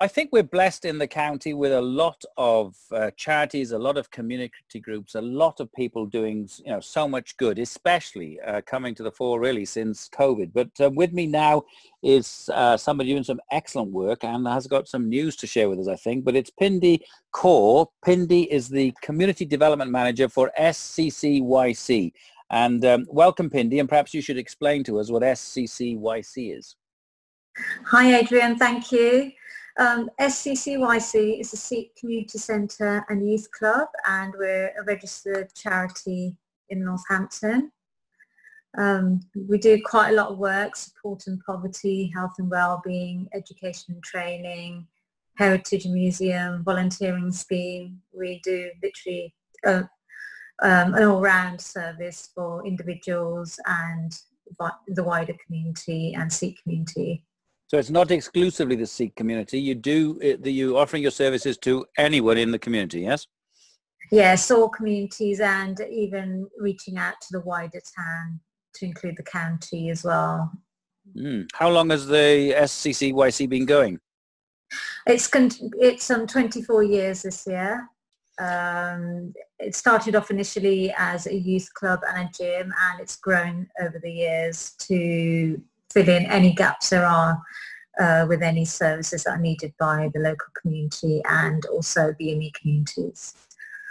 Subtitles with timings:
[0.00, 3.96] I think we're blessed in the county with a lot of uh, charities, a lot
[3.96, 8.60] of community groups, a lot of people doing you know so much good, especially uh,
[8.62, 10.50] coming to the fore really since COVID.
[10.52, 11.62] But uh, with me now
[12.02, 15.78] is uh, somebody doing some excellent work and has got some news to share with
[15.78, 16.24] us, I think.
[16.24, 17.00] But it's Pindi
[17.32, 17.86] Kaur.
[18.04, 22.12] Pindi is the Community Development Manager for SCCYC.
[22.50, 26.74] And um, welcome, Pindi, and perhaps you should explain to us what SCCYC is.
[27.86, 29.30] Hi Adrian, thank you.
[29.76, 36.36] Um, SCCYC is a Sikh Community Centre and Youth Club and we're a registered charity
[36.68, 37.72] in Northampton.
[38.78, 44.02] Um, we do quite a lot of work supporting poverty, health and well-being, education and
[44.02, 44.86] training,
[45.36, 48.00] heritage museum, volunteering scheme.
[48.12, 49.34] We do literally
[49.66, 49.82] uh,
[50.62, 54.12] um, an all-round service for individuals and
[54.86, 57.24] the wider community and Sikh community.
[57.74, 59.58] So it's not exclusively the Sikh community.
[59.58, 63.26] You do uh, you offering your services to anyone in the community, yes?
[64.12, 68.38] Yes, all communities and even reaching out to the wider town
[68.76, 70.52] to include the county as well.
[71.16, 71.48] Mm.
[71.52, 73.98] How long has the SCCYC been going?
[75.08, 77.88] It's it's um 24 years this year.
[78.38, 83.66] Um, it started off initially as a youth club and a gym, and it's grown
[83.80, 85.60] over the years to
[85.94, 87.40] fill in any gaps there are
[87.98, 93.34] uh, with any services that are needed by the local community and also BME communities.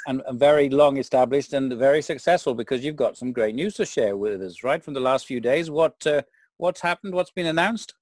[0.06, 3.86] And, and very long established and very successful because you've got some great news to
[3.86, 5.72] share with us, right, from the last few days.
[5.72, 6.24] What uh,
[6.58, 7.14] What's happened?
[7.14, 7.94] What's been announced?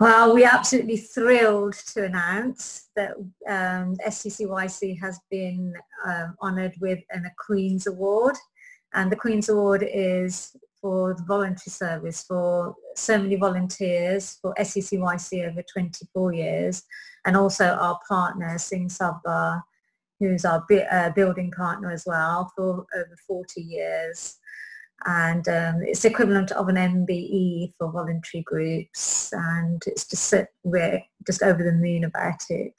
[0.00, 3.12] Well, we're absolutely thrilled to announce that
[3.46, 5.74] um, SCCYC has been
[6.06, 8.36] um, honoured with an, a Queen's Award.
[8.94, 15.48] And the Queen's Award is for the voluntary service for so many volunteers for SCCYC
[15.48, 16.82] over 24 years
[17.26, 19.62] and also our partner Singh Sabha
[20.20, 24.36] who's our uh, building partner as well for over 40 years
[25.06, 31.42] and um, it's equivalent of an MBE for voluntary groups and it's just we're just
[31.42, 32.74] over the moon about it.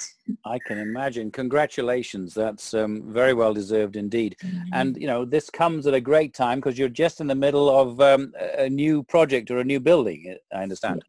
[0.46, 1.31] I can imagine.
[1.31, 2.34] Congratulations.
[2.34, 4.35] That's um, very well deserved indeed.
[4.44, 4.69] Mm-hmm.
[4.74, 7.69] And you know this comes at a great time because you're just in the middle
[7.69, 10.35] of um, a new project or a new building.
[10.53, 11.03] I understand.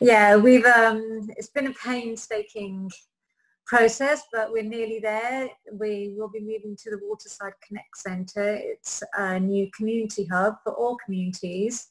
[0.00, 2.90] Yeah, we've um, it's been a painstaking
[3.70, 5.48] process, but we're nearly there.
[5.72, 8.58] We will be moving to the Waterside Connect Centre.
[8.60, 11.86] It's a new community hub for all communities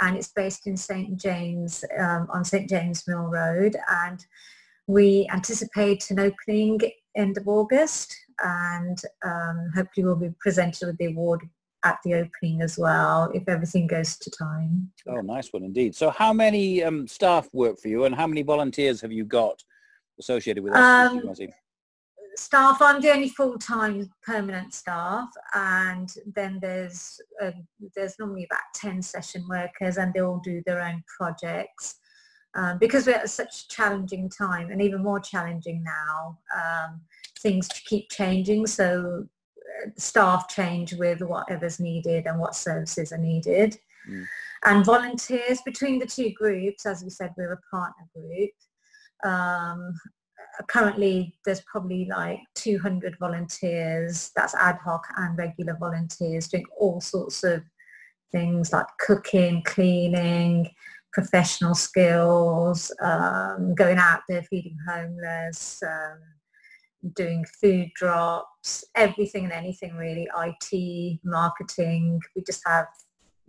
[0.00, 4.26] and it's based in St James um, on St James Mill Road and
[4.88, 6.80] we anticipate an opening
[7.16, 8.12] end of August
[8.42, 11.42] and um, hopefully we'll be presented with the award
[11.84, 14.90] at the opening as well if everything goes to time.
[15.06, 15.94] Oh, nice one indeed.
[15.94, 19.62] So how many um, staff work for you and how many volunteers have you got
[20.20, 21.34] associated with um,
[22.36, 27.50] Staff, I'm the only full-time permanent staff and then there's uh,
[27.96, 31.96] there's normally about 10 session workers and they all do their own projects.
[32.54, 37.00] Um, because we're at such a challenging time and even more challenging now, um,
[37.40, 39.26] things keep changing so
[39.84, 43.78] uh, staff change with whatever's needed and what services are needed.
[44.08, 44.24] Mm.
[44.64, 48.50] And volunteers between the two groups, as we said, we're a partner group.
[49.24, 49.94] Um,
[50.68, 57.44] currently there's probably like 200 volunteers, that's ad hoc and regular volunteers doing all sorts
[57.44, 57.62] of
[58.32, 60.70] things like cooking, cleaning,
[61.12, 66.18] professional skills, um, going out there feeding homeless, um,
[67.14, 72.20] doing food drops, everything and anything really, IT, marketing.
[72.36, 72.86] We just have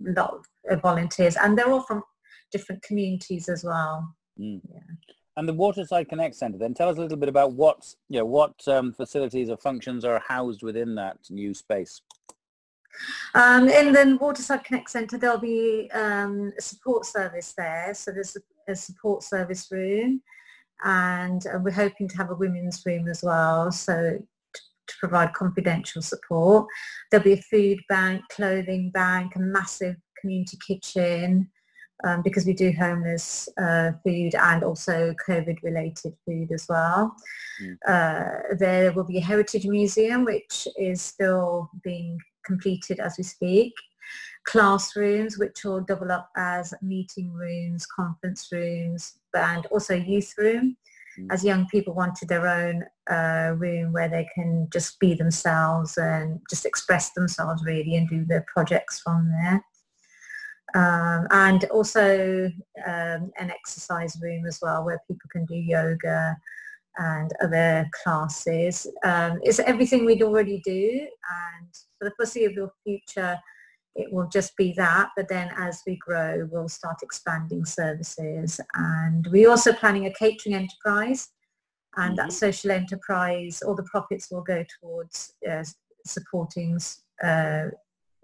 [0.07, 2.03] a lot of volunteers and they're all from
[2.51, 4.15] different communities as well.
[4.39, 4.61] Mm.
[4.69, 5.13] Yeah.
[5.37, 8.25] And the Waterside Connect Centre, then tell us a little bit about what, you know,
[8.25, 12.01] what um, facilities or functions are housed within that new space.
[13.33, 17.93] Um, in the Waterside Connect Centre, there'll be um, a support service there.
[17.93, 18.35] So there's
[18.67, 20.21] a support service room
[20.83, 23.71] and uh, we're hoping to have a women's room as well.
[23.71, 24.19] So
[24.91, 26.67] to provide confidential support.
[27.09, 31.49] There'll be a food bank, clothing bank, a massive community kitchen
[32.03, 37.15] um, because we do homeless uh, food and also COVID related food as well.
[37.61, 37.77] Mm.
[37.87, 43.73] Uh, there will be a heritage museum which is still being completed as we speak.
[44.45, 50.75] Classrooms which will double up as meeting rooms, conference rooms and also youth room
[51.19, 51.27] mm.
[51.31, 56.39] as young people wanted their own uh, room where they can just be themselves and
[56.49, 59.63] just express themselves really and do their projects from there.
[60.73, 62.45] Um, and also
[62.85, 66.37] um, an exercise room as well where people can do yoga
[66.97, 68.87] and other classes.
[69.03, 71.07] Um, it's everything we'd already do
[71.59, 73.37] and for the foreseeable future
[73.95, 79.27] it will just be that but then as we grow we'll start expanding services and
[79.31, 81.29] we're also planning a catering enterprise
[81.97, 82.27] and mm-hmm.
[82.27, 85.63] that social enterprise all the profits will go towards uh,
[86.05, 86.79] supporting
[87.23, 87.65] uh,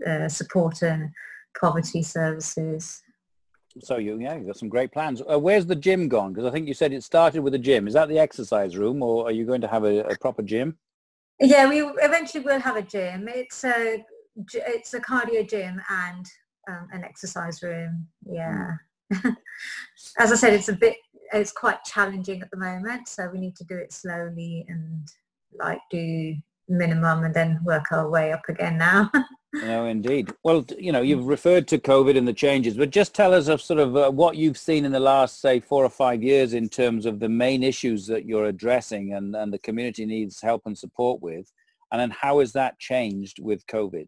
[0.07, 1.09] uh, support and
[1.59, 3.01] poverty services
[3.79, 6.51] so you yeah you've got some great plans uh, where's the gym gone because i
[6.51, 9.31] think you said it started with a gym is that the exercise room or are
[9.31, 10.77] you going to have a, a proper gym
[11.39, 14.03] yeah we eventually will have a gym it's a
[14.53, 16.25] it's a cardio gym and
[16.67, 18.07] um, an exercise room.
[18.29, 18.73] Yeah.
[19.11, 19.29] Hmm.
[20.19, 20.97] As I said, it's a bit,
[21.33, 23.07] it's quite challenging at the moment.
[23.07, 25.07] So we need to do it slowly and
[25.57, 26.35] like do
[26.67, 29.09] minimum and then work our way up again now.
[29.63, 30.31] no, indeed.
[30.43, 33.61] Well, you know, you've referred to COVID and the changes, but just tell us of
[33.61, 36.69] sort of uh, what you've seen in the last, say, four or five years in
[36.69, 40.77] terms of the main issues that you're addressing and, and the community needs help and
[40.77, 41.51] support with.
[41.91, 44.07] And then how has that changed with COVID?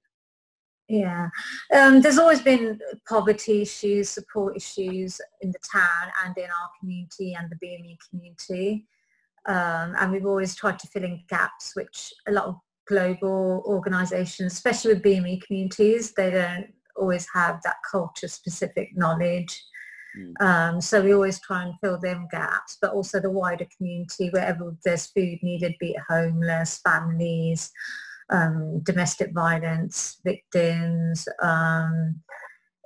[0.90, 1.30] Yeah,
[1.75, 7.38] um, there's always been poverty issues, support issues in the town and in our community
[7.40, 8.88] and the BME community.
[9.48, 12.56] Um, and we've always tried to fill in gaps, which a lot of
[12.90, 19.64] global organisations, especially with BME communities, they don't always have that culture-specific knowledge.
[20.18, 20.42] Mm.
[20.42, 24.76] Um, so we always try and fill them gaps, but also the wider community, wherever
[24.84, 27.72] there's food needed, be it homeless, families,
[28.32, 31.28] um, domestic violence victims.
[31.42, 32.22] Um,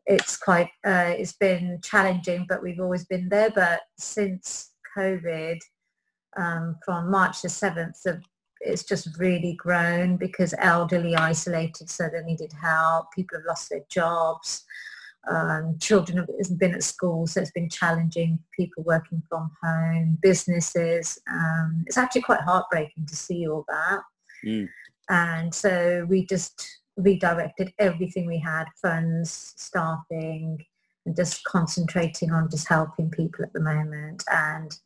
[0.05, 3.51] it's quite, uh, it's been challenging, but we've always been there.
[3.51, 5.59] But since COVID,
[6.35, 7.95] um, from March the 7th,
[8.65, 13.11] it's just really grown because elderly isolated, so they needed help.
[13.13, 14.63] People have lost their jobs.
[15.29, 18.39] Um, children have been at school, so it's been challenging.
[18.51, 21.17] People working from home, businesses.
[21.31, 24.01] Um, it's actually quite heartbreaking to see all that.
[24.45, 24.69] Mm.
[25.09, 26.67] And so we just
[26.97, 30.63] redirected everything we had, funds, staffing,
[31.05, 34.77] and just concentrating on just helping people at the moment and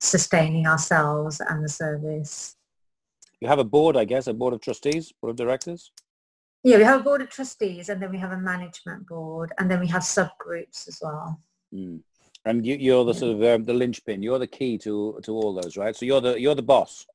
[0.00, 2.56] sustaining ourselves and the service.
[3.40, 5.92] You have a board, I guess, a board of trustees, board of directors?
[6.64, 9.70] Yeah, we have a board of trustees and then we have a management board and
[9.70, 11.40] then we have subgroups as well.
[11.72, 12.00] Mm.
[12.44, 14.22] And you, are the sort of um, the linchpin.
[14.22, 15.94] You're the key to to all those, right?
[15.94, 17.06] So you're the you're the boss.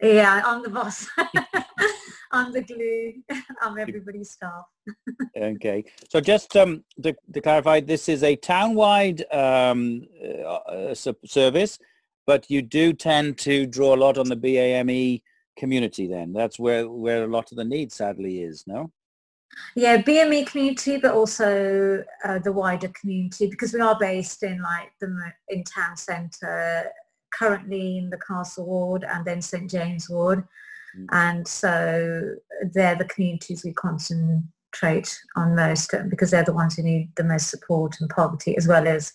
[0.00, 1.06] Yeah, I'm the boss.
[2.32, 3.14] I'm the glue.
[3.60, 4.64] I'm everybody's staff.
[5.36, 5.84] okay.
[6.08, 10.06] So just um, to, to, clarify, this is a town-wide um,
[10.44, 11.78] uh, service,
[12.26, 15.22] but you do tend to draw a lot on the BAME
[15.62, 16.32] community then.
[16.32, 18.90] That's where, where a lot of the need sadly is, no?
[19.76, 24.90] Yeah, BME community, but also uh, the wider community because we are based in like
[25.00, 25.08] the
[25.50, 26.90] in town centre
[27.38, 30.42] currently in the Castle Ward and then St James Ward.
[30.98, 31.06] Mm.
[31.12, 32.34] And so
[32.74, 37.48] they're the communities we concentrate on most because they're the ones who need the most
[37.48, 39.12] support and poverty as well as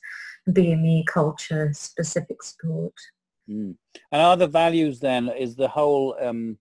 [0.50, 2.94] BME culture specific support.
[3.50, 3.76] Mm.
[4.12, 6.58] And are the values then, is the whole, um,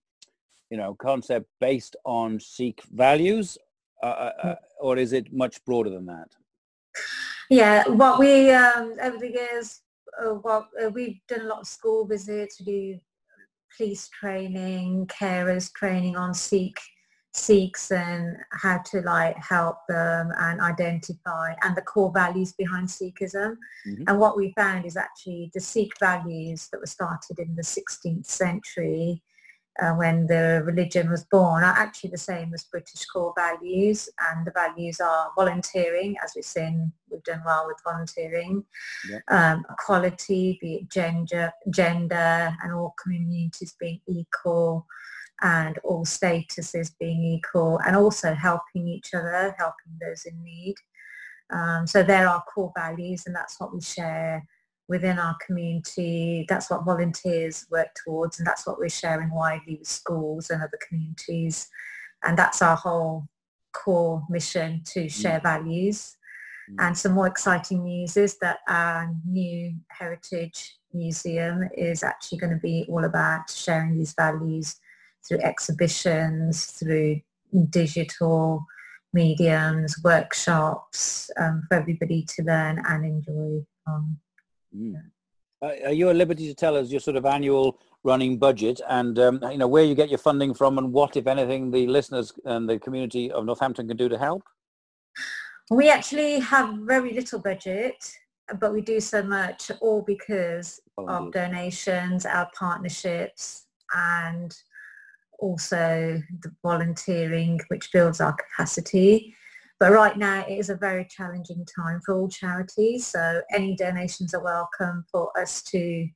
[0.69, 3.57] you know, concept based on Sikh values
[4.03, 4.57] uh, uh, uh mm.
[4.79, 6.29] or is it much broader than that?
[7.49, 9.81] Yeah, what we, um, over the years,
[10.21, 12.59] uh, well, uh, we've done a lot of school visits.
[12.59, 12.99] We do
[13.75, 16.79] police training, carers training on Sikh
[17.37, 23.57] Sikhs and how to like help them and identify and the core values behind Sikhism.
[23.87, 24.03] Mm-hmm.
[24.07, 28.25] And what we found is actually the Sikh values that were started in the 16th
[28.25, 29.21] century
[29.79, 34.45] uh, when the religion was born are actually the same as British core values and
[34.45, 38.63] the values are volunteering as we've seen we've done well with volunteering
[39.29, 44.85] um, equality be it gender gender and all communities being equal
[45.41, 50.75] and all statuses being equal and also helping each other helping those in need
[51.53, 54.45] Um, so they're our core values and that's what we share
[54.87, 56.45] within our community.
[56.47, 60.79] That's what volunteers work towards and that's what we're sharing widely with schools and other
[60.87, 61.67] communities.
[62.23, 63.27] And that's our whole
[63.73, 65.11] core mission to mm.
[65.11, 65.43] share mm.
[65.43, 66.17] values.
[66.71, 66.87] Mm.
[66.87, 72.59] And some more exciting news is that our new heritage museum is actually going to
[72.59, 74.77] be all about sharing these values
[75.27, 77.19] through exhibitions, through
[77.69, 78.65] digital
[79.13, 83.65] mediums, workshops um, for everybody to learn and enjoy.
[83.87, 84.17] Um,
[84.75, 84.95] mm.
[85.61, 89.19] uh, are you at liberty to tell us your sort of annual running budget and
[89.19, 92.31] um, you know where you get your funding from and what, if anything, the listeners
[92.45, 94.43] and the community of Northampton can do to help?
[95.69, 97.95] We actually have very little budget,
[98.59, 104.55] but we do so much all because of donations, our partnerships, and
[105.39, 109.35] also the volunteering, which builds our capacity.
[109.79, 113.07] But right now it is a very challenging time for all charities.
[113.07, 116.07] So any donations are welcome for us to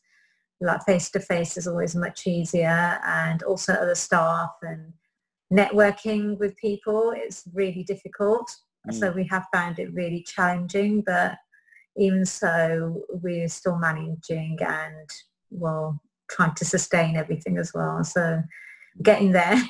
[0.62, 4.94] like face to face is always much easier and also other staff and
[5.52, 8.50] networking with people is really difficult
[8.88, 8.94] mm.
[8.94, 11.38] so we have found it really challenging but
[11.98, 15.10] even so, we're still managing and,
[15.50, 18.04] well, trying to sustain everything as well.
[18.04, 18.42] So
[19.02, 19.62] getting there.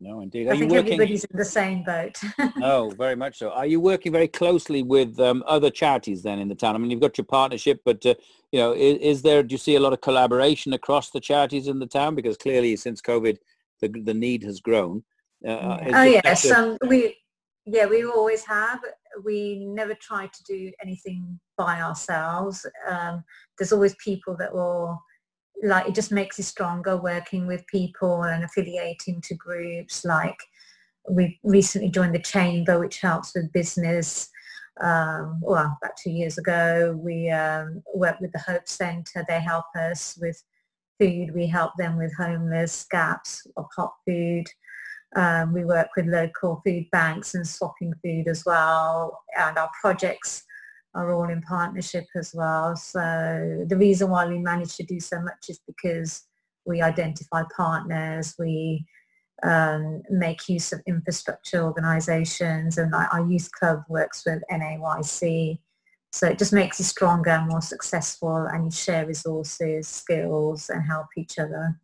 [0.00, 0.48] No, indeed.
[0.48, 0.94] Are I think working...
[0.94, 2.18] everybody's in the same boat.
[2.62, 3.50] oh, very much so.
[3.50, 6.74] Are you working very closely with um, other charities then in the town?
[6.74, 8.14] I mean, you've got your partnership, but uh,
[8.52, 9.42] you know, is, is, there?
[9.42, 12.14] Do you see a lot of collaboration across the charities in the town?
[12.14, 13.38] Because clearly, since COVID,
[13.80, 15.04] the the need has grown.
[15.46, 17.16] Uh, uh oh yes, um, we
[17.66, 18.80] yeah we always have
[19.22, 22.66] we never try to do anything by ourselves.
[22.88, 23.24] Um,
[23.58, 25.00] there's always people that will,
[25.62, 30.04] like, it just makes you stronger working with people and affiliating to groups.
[30.04, 30.38] Like,
[31.08, 34.30] we recently joined the Chamber, which helps with business.
[34.80, 39.24] Um, well, about two years ago, we um, worked with the Hope Centre.
[39.28, 40.42] They help us with
[40.98, 41.34] food.
[41.34, 44.46] We help them with homeless gaps of hot food.
[45.16, 49.22] Um, we work with local food banks and swapping food as well.
[49.38, 50.44] And our projects
[50.94, 52.76] are all in partnership as well.
[52.76, 56.24] So the reason why we manage to do so much is because
[56.66, 58.86] we identify partners, we
[59.42, 65.58] um, make use of infrastructure organisations and our youth club works with NAYC.
[66.12, 70.84] So it just makes you stronger and more successful and you share resources, skills and
[70.86, 71.78] help each other.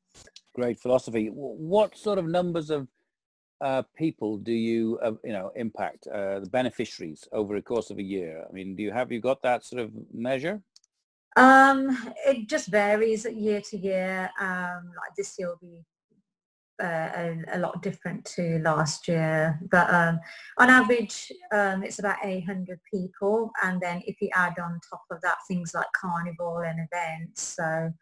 [0.54, 1.26] Great philosophy.
[1.26, 2.86] What sort of numbers of
[3.60, 7.98] uh, people do you uh, you know impact uh, the beneficiaries over the course of
[7.98, 8.44] a year?
[8.48, 10.62] I mean, do you have you got that sort of measure?
[11.36, 14.30] Um, it just varies year to year.
[14.40, 15.84] Um, like this year will be
[16.82, 20.18] uh, a, a, lot different to last year, but um,
[20.58, 25.20] on average, um, it's about 800 people, and then if you add on top of
[25.20, 27.92] that things like carnival and events, so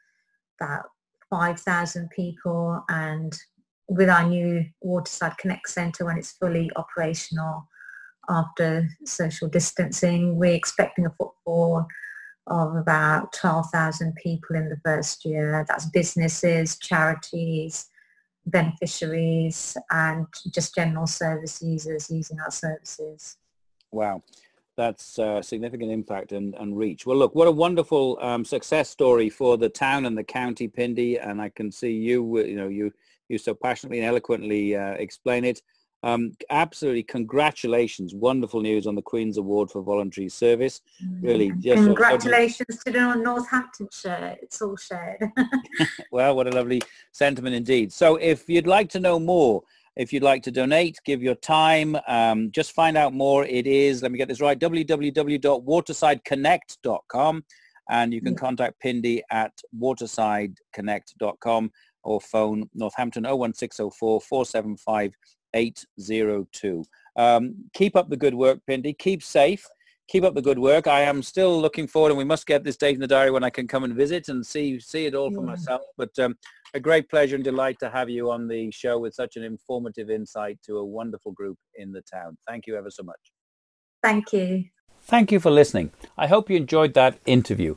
[0.60, 0.84] about
[1.30, 3.36] 5,000 people and
[3.88, 7.68] with our new Waterside Connect Centre when it's fully operational
[8.28, 11.86] after social distancing, we're expecting a footfall
[12.46, 15.64] of about 12,000 people in the first year.
[15.68, 17.88] That's businesses, charities,
[18.50, 23.36] beneficiaries and just general service users using our services.
[23.90, 24.22] Wow.
[24.76, 27.04] That's a significant impact and, and reach.
[27.04, 31.18] Well, look, what a wonderful um, success story for the town and the county, Pindi.
[31.18, 32.92] And I can see you, you know, you,
[33.28, 35.60] you so passionately and eloquently uh, explain it.
[36.04, 38.14] Um, absolutely, congratulations!
[38.14, 40.80] Wonderful news on the Queen's Award for Voluntary Service.
[41.20, 44.36] Really, just congratulations to the Northamptonshire.
[44.40, 45.28] It's all shared.
[46.12, 46.80] well, what a lovely
[47.10, 47.92] sentiment indeed.
[47.92, 49.64] So, if you'd like to know more,
[49.96, 53.44] if you'd like to donate, give your time, um, just find out more.
[53.44, 57.44] It is, let me get this right, www.watersideconnect.com,
[57.90, 58.38] and you can yeah.
[58.38, 61.72] contact Pindi at watersideconnect.com
[62.04, 65.12] or phone Northampton 01604 475
[65.54, 66.84] 802.
[67.16, 68.94] Um, keep up the good work, Pindi.
[68.94, 69.64] Keep safe.
[70.08, 70.86] Keep up the good work.
[70.86, 73.44] I am still looking forward, and we must get this date in the diary when
[73.44, 75.82] I can come and visit and see see it all for myself.
[75.98, 76.34] But um,
[76.72, 80.08] a great pleasure and delight to have you on the show with such an informative
[80.08, 82.38] insight to a wonderful group in the town.
[82.46, 83.20] Thank you ever so much.
[84.02, 84.64] Thank you.
[85.02, 85.90] Thank you for listening.
[86.16, 87.76] I hope you enjoyed that interview.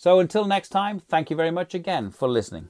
[0.00, 2.68] So until next time, thank you very much again for listening.